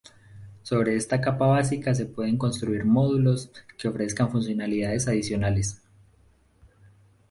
Sobre 0.63 0.95
está 0.95 1.21
capa 1.21 1.45
básica 1.45 1.93
se 1.93 2.07
pueden 2.07 2.39
construir 2.39 2.85
módulos 2.85 3.51
que 3.77 3.87
ofrezcan 3.87 4.31
funcionalidades 4.31 5.07
adicionales. 5.07 5.79